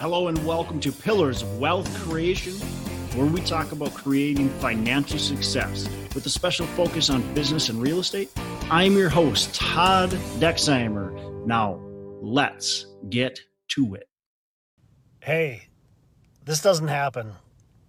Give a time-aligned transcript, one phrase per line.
[0.00, 2.54] Hello and welcome to Pillars of Wealth Creation,
[3.18, 7.98] where we talk about creating financial success with a special focus on business and real
[7.98, 8.30] estate.
[8.70, 10.08] I'm your host, Todd
[10.38, 11.44] Dexheimer.
[11.44, 11.82] Now,
[12.22, 13.40] let's get
[13.72, 14.08] to it.
[15.22, 15.68] Hey,
[16.46, 17.34] this doesn't happen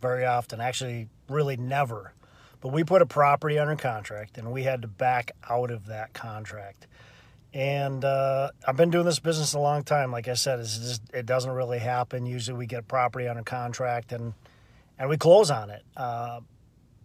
[0.00, 2.14] very often, actually, really never.
[2.60, 6.14] But we put a property under contract and we had to back out of that
[6.14, 6.86] contract.
[7.56, 10.12] And uh, I've been doing this business a long time.
[10.12, 12.26] Like I said, just, it doesn't really happen.
[12.26, 14.34] Usually, we get property under contract and
[14.98, 15.82] and we close on it.
[15.96, 16.40] Uh,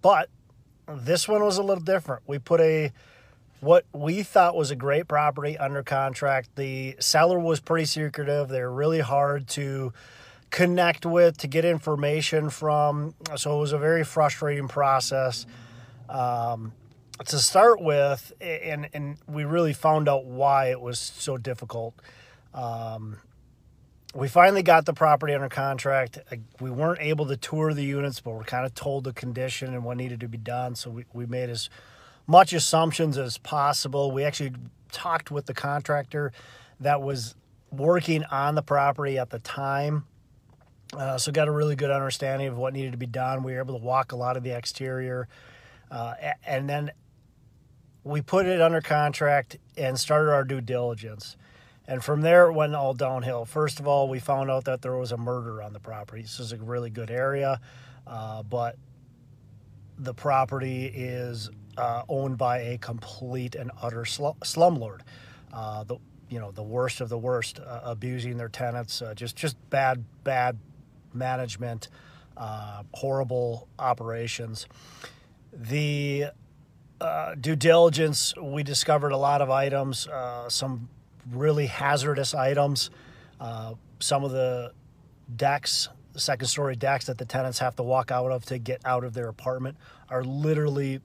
[0.02, 0.30] but
[0.90, 2.24] this one was a little different.
[2.28, 2.92] We put a
[3.62, 6.50] what we thought was a great property under contract.
[6.58, 8.50] The seller was pretty secretive.
[8.50, 9.94] They're really hard to
[10.50, 13.16] connect with to get information from.
[13.38, 15.46] So it was a very frustrating process.
[16.10, 16.74] Um,
[17.26, 21.96] to start with, and and we really found out why it was so difficult.
[22.54, 23.18] Um,
[24.14, 26.20] we finally got the property under contract.
[26.60, 29.86] We weren't able to tour the units, but we're kind of told the condition and
[29.86, 30.76] what needed to be done.
[30.76, 31.70] So we, we made as
[32.28, 34.12] much assumptions as possible.
[34.12, 34.54] We actually
[34.92, 36.34] talked with the contractor
[36.82, 37.36] that was
[37.72, 40.04] working on the property at the time.
[40.94, 43.44] Uh, so got a really good understanding of what needed to be done.
[43.44, 45.30] We were able to walk a lot of the exterior.
[45.90, 46.14] Uh,
[46.46, 46.92] and then
[48.04, 51.38] we put it under contract and started our due diligence.
[51.88, 53.46] And from there, it went all downhill.
[53.46, 56.22] First of all, we found out that there was a murder on the property.
[56.22, 57.60] This is a really good area,
[58.08, 58.78] uh, but
[59.98, 65.02] the property is uh, owned by a complete and utter sl- slumlord.
[65.54, 65.98] Uh, the
[66.30, 70.06] you know the worst of the worst, uh, abusing their tenants, uh, just just bad
[70.24, 70.58] bad
[71.14, 71.90] management,
[72.38, 74.66] uh, horrible operations.
[75.52, 76.28] The
[77.02, 80.88] uh, due diligence, we discovered a lot of items, uh, some
[81.32, 82.92] really hazardous items.
[83.40, 84.72] Uh, some of the
[85.36, 89.04] decks, second story decks that the tenants have to walk out of to get out
[89.04, 89.78] of their apartment
[90.10, 91.02] are literally,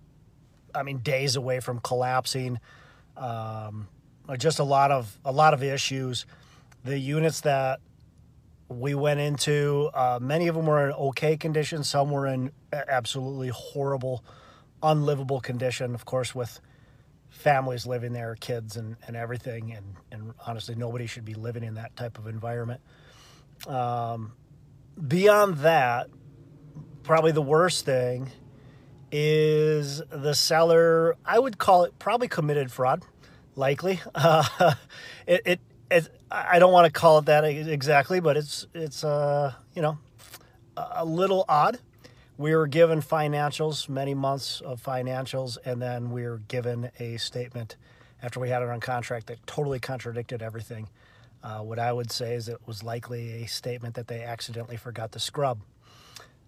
[0.74, 2.58] I mean, days away from collapsing.
[3.16, 3.88] Um,
[4.36, 6.26] just a lot of a lot of issues.
[6.84, 7.80] The units that
[8.68, 11.84] we went into, uh, many of them were in okay condition.
[11.84, 14.22] Some were in absolutely horrible
[14.86, 16.60] unlivable condition, of course, with
[17.30, 19.72] families living there, kids and, and everything.
[19.72, 22.80] And, and honestly, nobody should be living in that type of environment.
[23.66, 24.32] Um,
[25.06, 26.08] beyond that,
[27.02, 28.30] probably the worst thing
[29.12, 33.02] is the seller, I would call it probably committed fraud,
[33.54, 34.00] likely.
[34.14, 34.74] Uh,
[35.26, 35.60] it, it,
[35.90, 39.98] it, I don't want to call it that exactly, but it's, it's, uh, you know,
[40.76, 41.78] a little odd
[42.38, 47.76] we were given financials, many months of financials, and then we were given a statement
[48.22, 50.88] after we had it on contract that totally contradicted everything.
[51.42, 55.12] Uh, what I would say is it was likely a statement that they accidentally forgot
[55.12, 55.60] to scrub.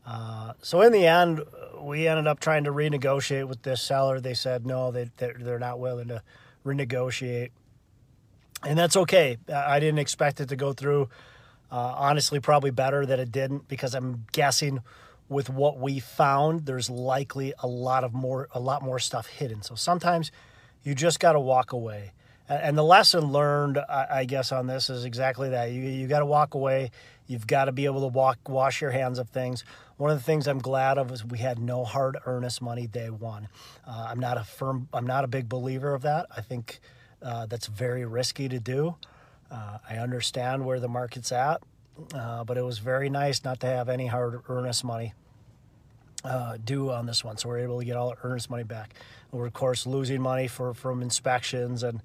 [0.04, 1.42] Uh, so in the end,
[1.80, 4.20] we ended up trying to renegotiate with this seller.
[4.20, 6.22] They said no, they they're not willing to
[6.64, 7.50] renegotiate,
[8.66, 9.36] and that's okay.
[9.54, 11.10] I didn't expect it to go through.
[11.70, 14.80] Uh, honestly, probably better that it didn't because I'm guessing
[15.28, 19.62] with what we found, there's likely a lot of more a lot more stuff hidden.
[19.62, 20.30] So sometimes
[20.82, 22.12] you just got to walk away.
[22.48, 25.70] And the lesson learned, I guess, on this is exactly that.
[25.70, 26.90] You you got to walk away.
[27.26, 29.64] You've got to be able to walk wash your hands of things.
[29.98, 33.10] One of the things I'm glad of is we had no hard earnest money day
[33.10, 33.48] one.
[33.86, 34.88] Uh, I'm not a firm.
[34.94, 36.26] I'm not a big believer of that.
[36.34, 36.80] I think
[37.20, 38.96] uh, that's very risky to do.
[39.50, 41.60] Uh, I understand where the market's at.
[42.14, 45.14] Uh, but it was very nice not to have any hard earnest money
[46.24, 47.36] uh, due on this one.
[47.36, 48.94] So we're able to get all earnest money back.
[49.32, 51.82] we're, of course, losing money for, from inspections.
[51.82, 52.02] And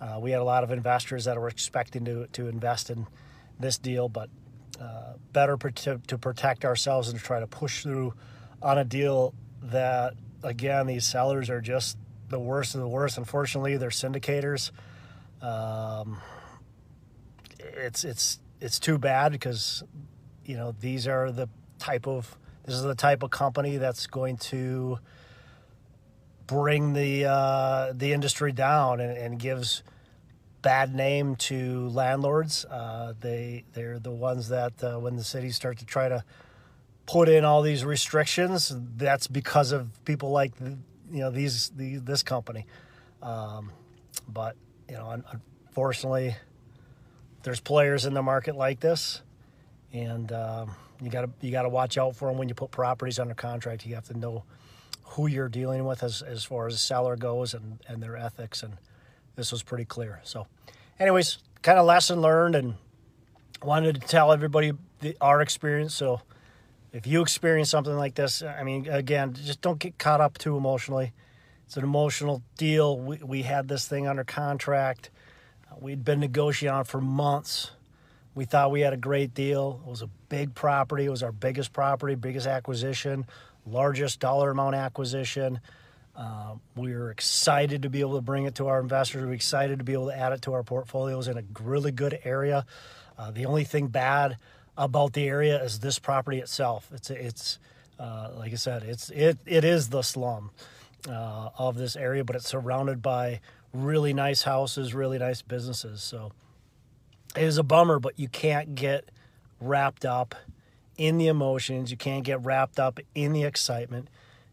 [0.00, 3.06] uh, we had a lot of investors that were expecting to, to invest in
[3.58, 4.28] this deal, but
[4.80, 8.14] uh, better to, to protect ourselves and to try to push through
[8.62, 9.32] on a deal
[9.62, 11.96] that, again, these sellers are just
[12.28, 13.16] the worst of the worst.
[13.16, 14.70] Unfortunately, they're syndicators.
[15.40, 16.20] Um,
[17.58, 19.82] it's it's it's too bad because
[20.44, 21.48] you know these are the
[21.78, 24.98] type of this is the type of company that's going to
[26.46, 29.82] bring the uh, the industry down and, and, gives
[30.62, 32.64] bad name to landlords.
[32.64, 36.24] Uh, they they're the ones that uh, when the cities start to try to
[37.06, 42.22] put in all these restrictions, that's because of people like you know these the, this
[42.22, 42.66] company.
[43.22, 43.70] Um,
[44.28, 44.56] but
[44.88, 45.22] you know,
[45.68, 46.36] unfortunately,
[47.46, 49.22] there's players in the market like this,
[49.92, 52.72] and um, you got to you got to watch out for them when you put
[52.72, 53.86] properties under contract.
[53.86, 54.42] You have to know
[55.04, 58.64] who you're dealing with as, as far as seller goes and, and their ethics.
[58.64, 58.74] And
[59.36, 60.20] this was pretty clear.
[60.24, 60.48] So,
[60.98, 62.56] anyways, kind of lesson learned.
[62.56, 62.74] And
[63.62, 65.94] wanted to tell everybody the, our experience.
[65.94, 66.20] So
[66.92, 70.56] if you experience something like this, I mean, again, just don't get caught up too
[70.56, 71.12] emotionally.
[71.64, 72.98] It's an emotional deal.
[72.98, 75.10] We, we had this thing under contract.
[75.80, 77.70] We'd been negotiating for months.
[78.34, 79.80] We thought we had a great deal.
[79.86, 81.04] It was a big property.
[81.04, 83.26] It was our biggest property, biggest acquisition,
[83.66, 85.60] largest dollar amount acquisition.
[86.16, 89.22] Uh, we were excited to be able to bring it to our investors.
[89.22, 91.92] We are excited to be able to add it to our portfolios in a really
[91.92, 92.64] good area.
[93.18, 94.38] Uh, the only thing bad
[94.78, 96.90] about the area is this property itself.
[96.94, 97.58] It's it's
[97.98, 100.50] uh, like I said, it's it it is the slum
[101.08, 103.40] uh, of this area, but it's surrounded by
[103.72, 106.02] really nice houses, really nice businesses.
[106.02, 106.32] So
[107.36, 109.10] it is a bummer, but you can't get
[109.60, 110.34] wrapped up
[110.96, 111.90] in the emotions.
[111.90, 114.08] You can't get wrapped up in the excitement.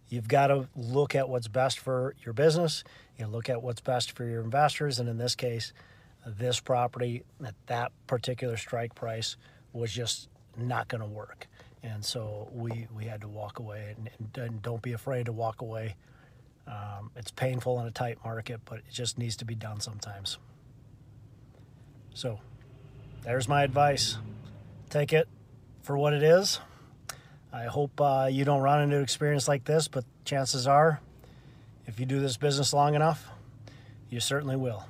[0.10, 2.84] You've got to look at what's best for your business.
[3.18, 5.74] You look at what's best for your investors, and in this case,
[6.26, 9.38] this property at that particular strike price
[9.72, 11.48] was just not going to work.
[11.82, 15.62] And so we, we had to walk away, and, and don't be afraid to walk
[15.62, 15.96] away.
[16.68, 20.38] Um, it's painful in a tight market, but it just needs to be done sometimes.
[22.14, 22.40] So
[23.24, 24.18] there's my advice.
[24.90, 25.28] Take it
[25.82, 26.60] for what it is.
[27.52, 31.02] I hope uh, you don't run into an experience like this, but chances are,
[31.86, 33.28] if you do this business long enough,
[34.10, 34.86] you certainly will.